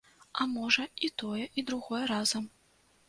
[0.43, 2.51] А можа, і тое і другое разам.